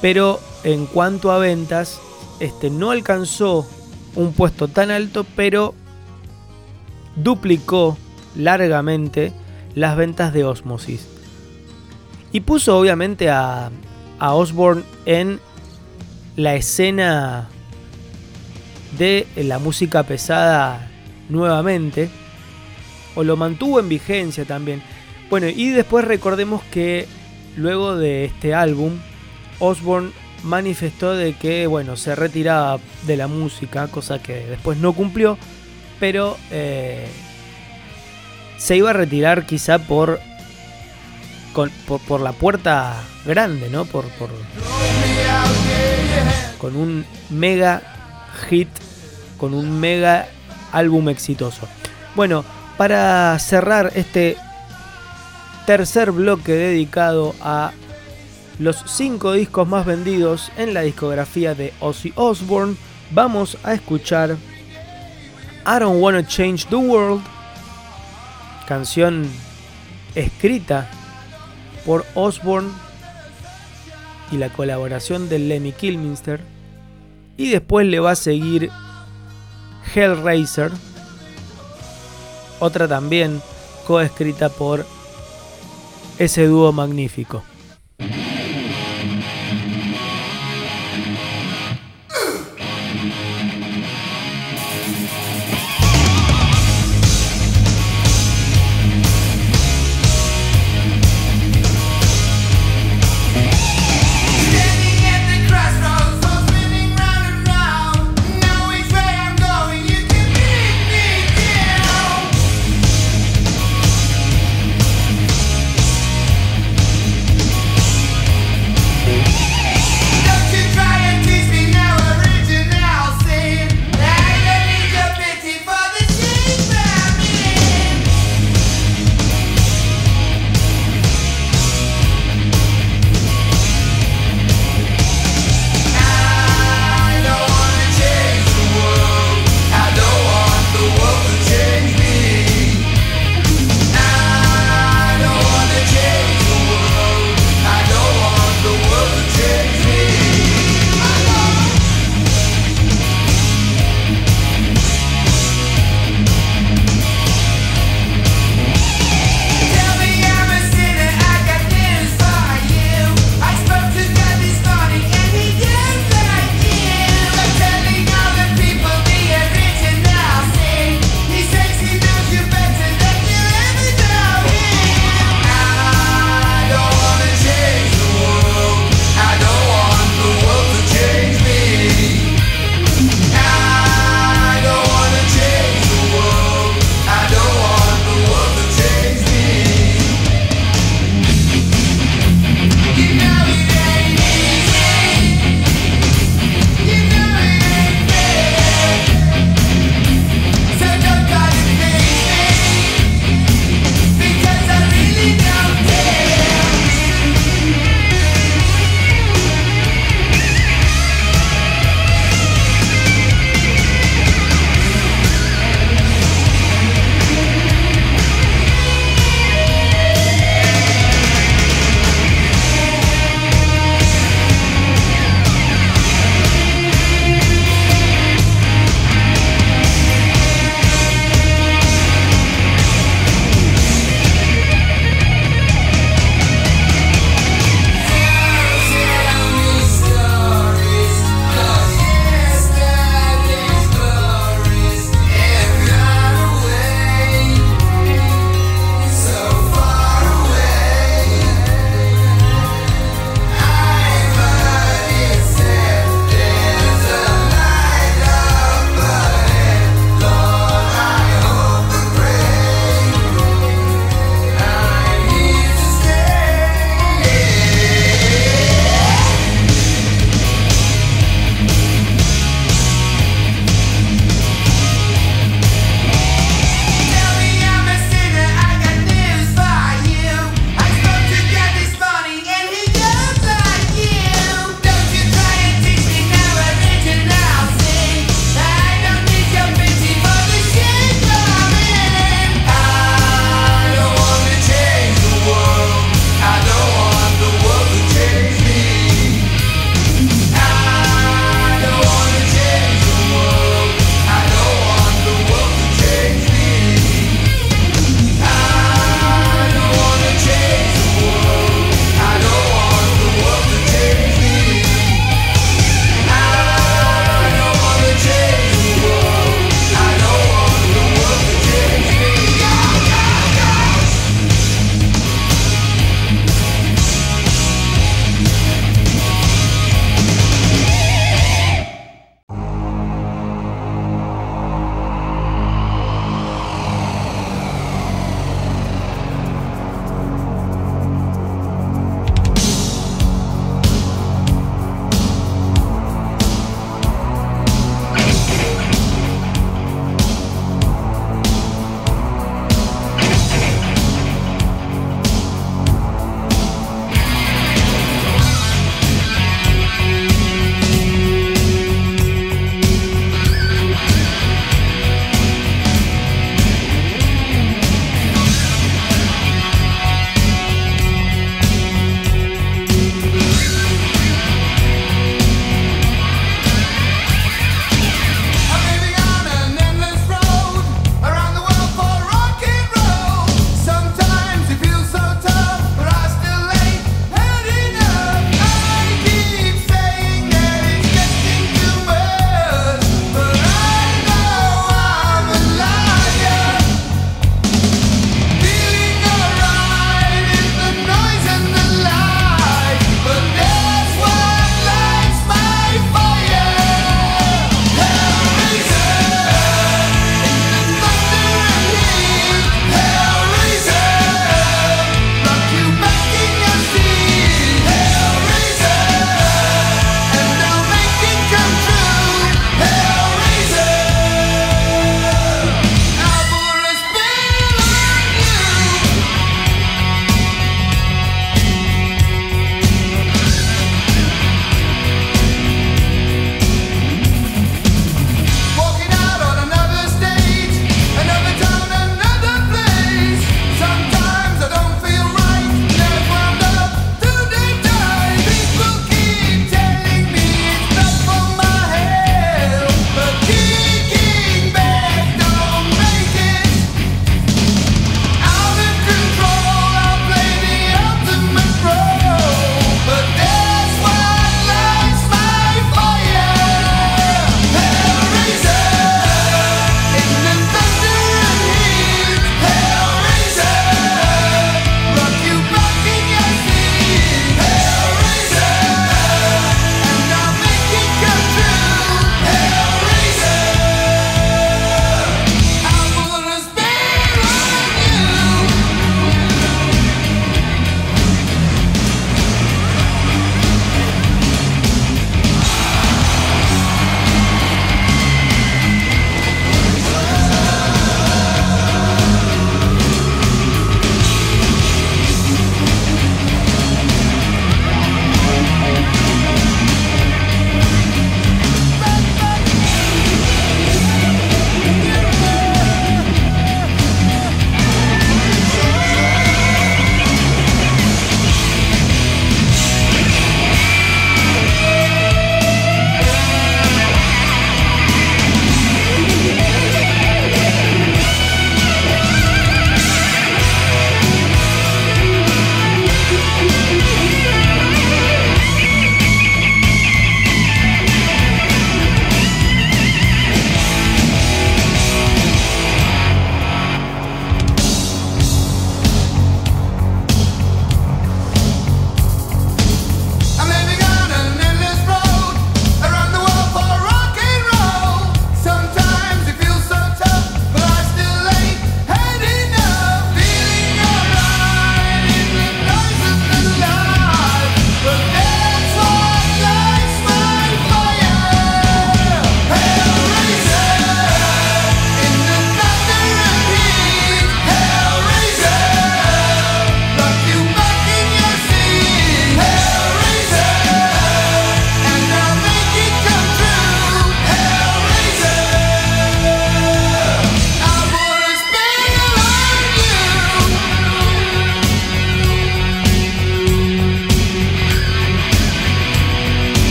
Pero 0.00 0.40
en 0.64 0.86
cuanto 0.86 1.30
a 1.30 1.38
ventas, 1.38 2.00
este 2.40 2.70
no 2.70 2.90
alcanzó 2.90 3.66
un 4.14 4.32
puesto 4.32 4.68
tan 4.68 4.90
alto, 4.90 5.24
pero 5.36 5.74
duplicó 7.16 7.96
largamente 8.36 9.32
las 9.74 9.96
ventas 9.96 10.32
de 10.32 10.44
Osmosis. 10.44 11.06
Y 12.32 12.40
puso 12.40 12.78
obviamente 12.78 13.30
a, 13.30 13.70
a 14.18 14.34
Osborne 14.34 14.82
en 15.06 15.40
la 16.36 16.54
escena 16.54 17.48
de 18.98 19.26
la 19.36 19.58
música 19.58 20.02
pesada 20.02 20.88
nuevamente. 21.28 22.10
O 23.14 23.24
lo 23.24 23.36
mantuvo 23.36 23.78
en 23.78 23.88
vigencia 23.88 24.44
también. 24.44 24.82
Bueno, 25.28 25.48
y 25.48 25.70
después 25.70 26.04
recordemos 26.04 26.62
que 26.70 27.06
luego 27.56 27.96
de 27.96 28.24
este 28.24 28.54
álbum, 28.54 28.98
Osborne 29.58 30.10
manifestó 30.42 31.14
de 31.14 31.34
que 31.34 31.66
bueno, 31.66 31.96
se 31.96 32.14
retiraba 32.14 32.78
de 33.06 33.16
la 33.16 33.28
música, 33.28 33.88
cosa 33.88 34.20
que 34.20 34.46
después 34.46 34.78
no 34.78 34.92
cumplió, 34.92 35.38
pero 36.00 36.36
eh, 36.50 37.06
se 38.58 38.76
iba 38.76 38.90
a 38.90 38.94
retirar 38.94 39.46
quizá 39.46 39.78
por, 39.78 40.20
por, 42.08 42.20
la 42.20 42.32
puerta 42.32 43.02
grande, 43.24 43.68
¿no? 43.70 43.84
Por, 43.84 44.06
por, 44.10 44.30
con 46.58 46.76
un 46.76 47.04
mega 47.30 47.91
hit, 48.48 48.68
con 49.38 49.54
un 49.54 49.80
mega 49.80 50.28
álbum 50.72 51.08
exitoso. 51.08 51.68
Bueno, 52.14 52.44
para 52.76 53.38
cerrar 53.38 53.92
este 53.94 54.36
tercer 55.66 56.12
bloque 56.12 56.52
dedicado 56.52 57.34
a 57.40 57.72
los 58.58 58.84
5 58.86 59.32
discos 59.32 59.68
más 59.68 59.86
vendidos 59.86 60.50
en 60.56 60.74
la 60.74 60.82
discografía 60.82 61.54
de 61.54 61.72
Ozzy 61.80 62.12
Osbourne, 62.16 62.76
vamos 63.10 63.58
a 63.62 63.74
escuchar 63.74 64.36
I 65.64 65.78
Don't 65.78 66.02
Wanna 66.02 66.26
Change 66.26 66.66
the 66.66 66.76
World, 66.76 67.22
canción 68.66 69.28
escrita 70.14 70.88
por 71.86 72.04
Osbourne 72.14 72.70
y 74.30 74.36
la 74.36 74.48
colaboración 74.50 75.28
de 75.28 75.38
Lemmy 75.38 75.72
Kilminster. 75.72 76.40
Y 77.36 77.50
después 77.50 77.86
le 77.86 78.00
va 78.00 78.12
a 78.12 78.16
seguir 78.16 78.70
Hellraiser, 79.94 80.70
otra 82.60 82.86
también 82.86 83.42
coescrita 83.86 84.48
por 84.48 84.86
ese 86.18 86.46
dúo 86.46 86.72
magnífico. 86.72 87.42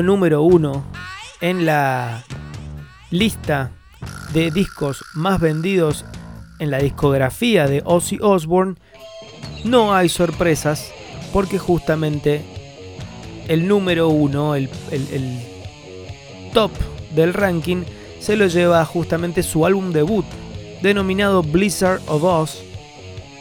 Número 0.00 0.42
uno 0.42 0.84
en 1.40 1.66
la 1.66 2.24
lista 3.10 3.72
de 4.32 4.50
discos 4.50 5.04
más 5.14 5.40
vendidos 5.40 6.04
en 6.60 6.70
la 6.70 6.78
discografía 6.78 7.66
de 7.66 7.82
Ozzy 7.84 8.18
Osbourne, 8.22 8.76
no 9.64 9.94
hay 9.94 10.08
sorpresas 10.08 10.92
porque 11.32 11.58
justamente 11.58 12.44
el 13.48 13.66
número 13.66 14.08
uno, 14.08 14.54
el, 14.54 14.70
top 16.54 16.70
del 17.14 17.34
ranking, 17.34 17.82
se 18.20 18.36
lo 18.36 18.46
lleva 18.46 18.84
justamente 18.84 19.42
su 19.42 19.66
álbum 19.66 19.92
debut, 19.92 20.24
denominado 20.82 21.42
Blizzard 21.42 22.00
of 22.06 22.22
Oz, 22.22 22.62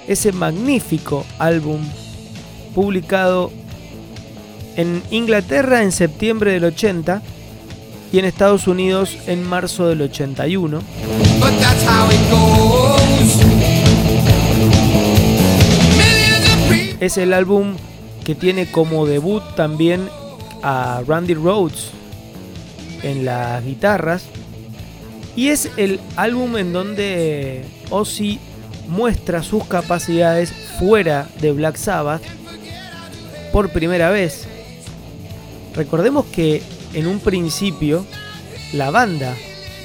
ese 0.08 0.32
magnífico 0.32 1.26
álbum 1.38 1.82
publicado 2.74 3.52
en 4.76 5.04
Inglaterra 5.12 5.84
en 5.84 5.92
septiembre 5.92 6.52
del 6.52 6.66
80 6.66 7.22
y 8.12 8.20
en 8.20 8.26
Estados 8.26 8.68
Unidos 8.68 9.18
en 9.28 9.48
marzo 9.48 9.88
del 9.88 10.02
81. 10.02 10.82
Es 17.00 17.18
el 17.18 17.34
álbum 17.34 17.76
que 18.24 18.36
tiene 18.36 18.70
como 18.70 19.06
debut 19.06 19.44
también 19.56 20.08
a 20.62 21.02
Randy 21.08 21.34
Rhodes 21.34 21.92
en 23.02 23.26
las 23.26 23.64
guitarras. 23.66 24.26
Y 25.36 25.48
es 25.48 25.70
el 25.78 26.00
álbum 26.18 26.58
en 26.58 26.74
donde 26.74 27.66
Ozzy 27.90 28.40
muestra 28.88 29.42
sus 29.42 29.66
capacidades 29.66 30.52
fuera 30.78 31.28
de 31.40 31.54
Black 31.54 31.78
Sabbath 31.78 32.22
por 33.52 33.70
primera 33.70 34.10
vez. 34.10 34.48
Recordemos 35.76 36.26
que 36.26 36.62
en 36.94 37.08
un 37.08 37.20
principio 37.20 38.06
la 38.74 38.92
banda 38.92 39.36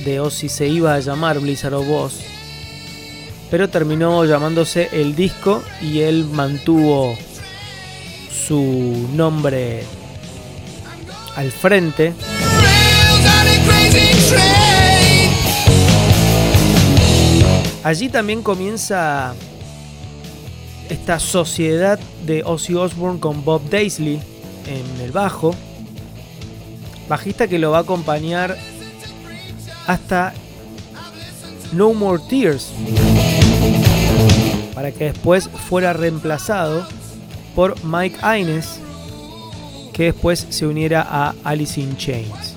de 0.04 0.20
Ozzy 0.20 0.48
se 0.48 0.68
iba 0.68 0.94
a 0.94 1.00
llamar 1.00 1.38
Blizzard 1.40 1.74
of 1.74 1.88
Oz, 1.88 2.20
pero 3.50 3.68
terminó 3.68 4.24
llamándose 4.24 4.88
el 4.92 5.14
disco 5.14 5.62
y 5.80 6.00
él 6.00 6.24
mantuvo 6.24 7.16
su 8.46 9.08
nombre 9.14 9.84
al 11.36 11.52
frente. 11.52 12.14
Allí 17.84 18.08
también 18.08 18.42
comienza 18.42 19.34
esta 20.88 21.20
sociedad 21.20 22.00
de 22.24 22.42
Ozzy 22.44 22.74
Osbourne 22.74 23.20
con 23.20 23.44
Bob 23.44 23.68
Daisley 23.70 24.20
en 24.66 25.00
el 25.00 25.12
bajo, 25.12 25.54
bajista 27.08 27.48
que 27.48 27.58
lo 27.58 27.70
va 27.70 27.78
a 27.78 27.80
acompañar 27.82 28.56
hasta 29.86 30.34
No 31.72 31.92
More 31.94 32.22
Tears, 32.28 32.72
para 34.74 34.92
que 34.92 35.04
después 35.12 35.48
fuera 35.48 35.92
reemplazado 35.92 36.86
por 37.54 37.82
Mike 37.84 38.18
Ines, 38.38 38.80
que 39.92 40.04
después 40.04 40.46
se 40.50 40.66
uniera 40.66 41.06
a 41.08 41.34
Alice 41.44 41.80
in 41.80 41.96
Chains. 41.96 42.54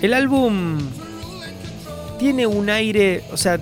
El 0.00 0.14
álbum 0.14 0.78
tiene 2.18 2.46
un 2.46 2.70
aire, 2.70 3.22
o 3.32 3.36
sea, 3.36 3.58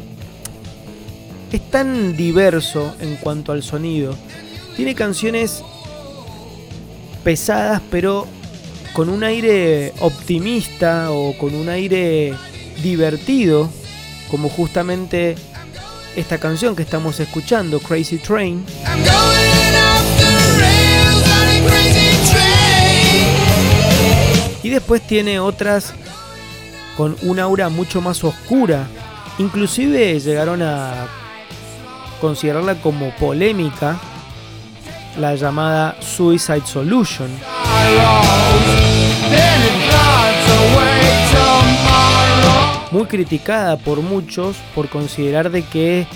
es 1.52 1.70
tan 1.70 2.16
diverso 2.16 2.94
en 3.00 3.16
cuanto 3.16 3.52
al 3.52 3.62
sonido. 3.62 4.14
Tiene 4.76 4.94
canciones 4.94 5.64
pesadas, 7.24 7.82
pero 7.90 8.26
con 8.98 9.10
un 9.10 9.22
aire 9.22 9.92
optimista 10.00 11.12
o 11.12 11.32
con 11.38 11.54
un 11.54 11.68
aire 11.68 12.34
divertido, 12.82 13.70
como 14.28 14.48
justamente 14.48 15.36
esta 16.16 16.38
canción 16.38 16.74
que 16.74 16.82
estamos 16.82 17.20
escuchando, 17.20 17.78
Crazy 17.78 18.18
Train. 18.18 18.64
Y 24.64 24.68
después 24.68 25.06
tiene 25.06 25.38
otras 25.38 25.94
con 26.96 27.16
una 27.22 27.44
aura 27.44 27.68
mucho 27.68 28.00
más 28.00 28.24
oscura. 28.24 28.88
Inclusive 29.38 30.18
llegaron 30.18 30.60
a 30.60 31.06
considerarla 32.20 32.82
como 32.82 33.14
polémica 33.14 33.96
la 35.20 35.36
llamada 35.36 35.96
Suicide 36.00 36.66
Solution. 36.66 37.57
Muy 42.90 43.04
criticada 43.06 43.76
por 43.76 44.00
muchos 44.00 44.56
por 44.74 44.88
considerar 44.88 45.50
de 45.50 45.62
que 45.62 46.06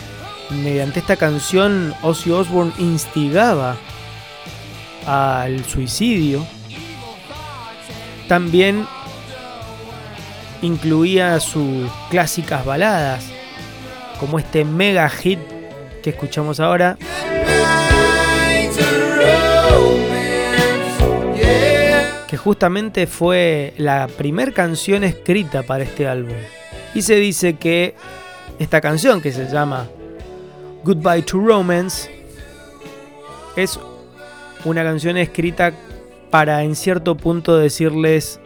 mediante 0.51 1.01
esta 1.01 1.17
canción 1.17 1.95
Ozzy 2.03 2.31
Osbourne 2.31 2.73
instigaba 2.79 3.77
al 5.07 5.65
suicidio. 5.65 6.45
También 8.29 8.87
incluía 10.63 11.39
sus 11.41 11.91
clásicas 12.11 12.65
baladas, 12.65 13.25
como 14.19 14.39
este 14.39 14.65
mega 14.65 15.09
hit 15.09 15.41
que 16.03 16.11
escuchamos 16.11 16.61
ahora. 16.61 16.97
Que 22.33 22.39
justamente 22.39 23.07
fue 23.07 23.75
la 23.77 24.09
primera 24.09 24.53
canción 24.53 25.05
escrita 25.05 25.65
para 25.65 25.85
este 25.85 26.09
álbum. 26.09 26.33
Y 26.95 27.03
se 27.03 27.17
dice 27.17 27.57
que 27.57 27.95
esta 28.59 28.81
canción 28.81 29.21
que 29.21 29.33
se 29.33 29.51
llama 29.51 29.87
Goodbye 30.83 31.21
to 31.25 31.39
Romance 31.39 32.11
es 33.55 33.79
una 34.65 34.83
canción 34.83 35.19
escrita 35.19 35.75
para 36.31 36.63
en 36.63 36.75
cierto 36.75 37.19
punto 37.19 37.59
decirles 37.59 38.41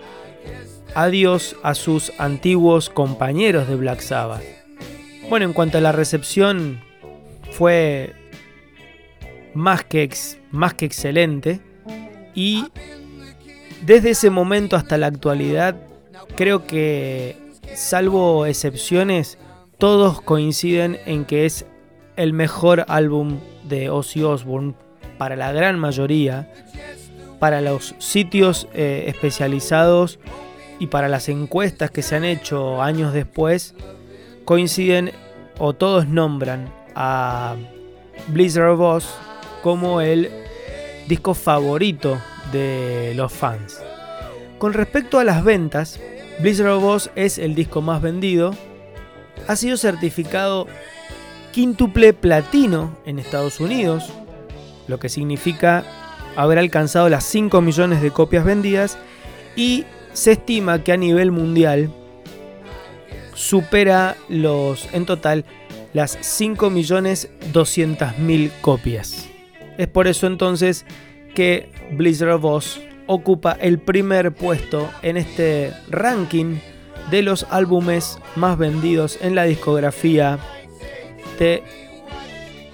adiós 0.96 1.54
a 1.62 1.74
sus 1.74 2.12
antiguos 2.18 2.90
compañeros 2.90 3.68
de 3.68 3.76
Black 3.76 4.00
Sabbath. 4.00 4.42
Bueno, 5.30 5.46
en 5.46 5.52
cuanto 5.52 5.78
a 5.78 5.80
la 5.80 5.92
recepción, 5.92 6.80
fue 7.52 8.14
más 9.54 9.84
que, 9.84 10.10
más 10.50 10.74
que 10.74 10.86
excelente 10.86 11.60
y 12.34 12.64
desde 13.82 14.10
ese 14.10 14.30
momento 14.30 14.76
hasta 14.76 14.98
la 14.98 15.06
actualidad 15.06 15.76
creo 16.36 16.66
que 16.66 17.36
salvo 17.74 18.46
excepciones 18.46 19.38
todos 19.78 20.20
coinciden 20.22 20.98
en 21.06 21.24
que 21.24 21.46
es 21.46 21.66
el 22.16 22.32
mejor 22.32 22.84
álbum 22.88 23.38
de 23.64 23.90
Ozzy 23.90 24.22
Osbourne 24.22 24.74
para 25.18 25.36
la 25.36 25.52
gran 25.52 25.78
mayoría, 25.78 26.50
para 27.38 27.60
los 27.60 27.94
sitios 27.98 28.68
eh, 28.72 29.04
especializados 29.08 30.18
y 30.78 30.86
para 30.88 31.08
las 31.08 31.28
encuestas 31.28 31.90
que 31.90 32.02
se 32.02 32.16
han 32.16 32.24
hecho 32.24 32.82
años 32.82 33.12
después, 33.12 33.74
coinciden 34.44 35.12
o 35.58 35.74
todos 35.74 36.06
nombran 36.06 36.72
a 36.94 37.56
Blizzard 38.28 38.70
of 38.70 38.80
Oz 38.80 39.14
como 39.62 40.00
el 40.00 40.30
disco 41.08 41.34
favorito 41.34 42.18
de 42.52 43.12
los 43.14 43.32
fans. 43.32 43.80
Con 44.58 44.72
respecto 44.72 45.18
a 45.18 45.24
las 45.24 45.44
ventas, 45.44 46.00
Blizzard 46.40 46.70
of 46.70 46.84
Oz 46.84 47.10
es 47.14 47.38
el 47.38 47.54
disco 47.54 47.82
más 47.82 48.02
vendido. 48.02 48.54
Ha 49.46 49.56
sido 49.56 49.76
certificado 49.76 50.66
quíntuple 51.52 52.12
platino 52.12 52.96
en 53.04 53.18
Estados 53.18 53.60
Unidos, 53.60 54.10
lo 54.88 54.98
que 54.98 55.08
significa 55.08 55.84
haber 56.36 56.58
alcanzado 56.58 57.08
las 57.08 57.24
5 57.24 57.60
millones 57.60 58.02
de 58.02 58.10
copias 58.10 58.44
vendidas 58.44 58.98
y 59.56 59.84
se 60.12 60.32
estima 60.32 60.82
que 60.84 60.92
a 60.92 60.96
nivel 60.96 61.32
mundial 61.32 61.90
supera 63.34 64.16
los 64.28 64.88
en 64.92 65.06
total 65.06 65.44
las 65.92 66.18
5.200.000 66.18 68.50
copias. 68.60 69.28
Es 69.78 69.86
por 69.88 70.08
eso 70.08 70.26
entonces 70.26 70.84
que 71.34 71.70
Blizzard 71.92 72.44
Oz 72.44 72.80
ocupa 73.06 73.56
el 73.60 73.78
primer 73.78 74.32
puesto 74.32 74.90
en 75.02 75.16
este 75.16 75.72
ranking 75.88 76.56
de 77.10 77.22
los 77.22 77.46
álbumes 77.50 78.18
más 78.34 78.58
vendidos 78.58 79.18
en 79.20 79.34
la 79.34 79.44
discografía 79.44 80.38
de 81.38 81.62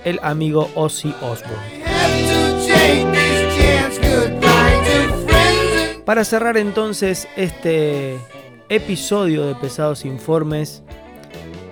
el 0.05 0.19
amigo 0.23 0.71
Ozzy 0.75 1.15
Osbourne. 1.21 1.83
Para 6.05 6.25
cerrar 6.25 6.57
entonces 6.57 7.29
este 7.37 8.19
episodio 8.69 9.47
de 9.47 9.55
Pesados 9.55 10.05
Informes 10.05 10.83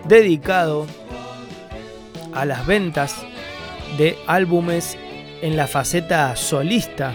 dedicado 0.07 0.87
a 2.33 2.45
las 2.45 2.67
ventas 2.67 3.17
de 3.99 4.17
álbumes 4.27 4.97
en 5.43 5.57
la 5.57 5.67
faceta 5.67 6.37
solista 6.37 7.15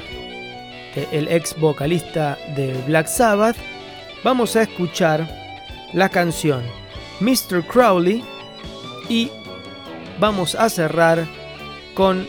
eh, 0.95 1.07
el 1.11 1.27
ex 1.27 1.55
vocalista 1.59 2.37
de 2.55 2.73
Black 2.87 3.07
Sabbath, 3.07 3.57
vamos 4.23 4.55
a 4.55 4.63
escuchar 4.63 5.27
la 5.93 6.09
canción 6.09 6.63
Mr. 7.19 7.63
Crowley 7.65 8.23
y 9.09 9.29
vamos 10.19 10.55
a 10.55 10.69
cerrar 10.69 11.25
con 11.93 12.27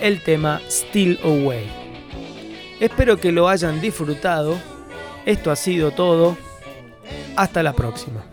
el 0.00 0.22
tema 0.22 0.60
Still 0.68 1.18
Away. 1.22 1.66
Espero 2.80 3.18
que 3.18 3.32
lo 3.32 3.48
hayan 3.48 3.80
disfrutado. 3.80 4.58
Esto 5.26 5.50
ha 5.50 5.56
sido 5.56 5.90
todo. 5.90 6.36
Hasta 7.36 7.62
la 7.62 7.74
próxima. 7.74 8.29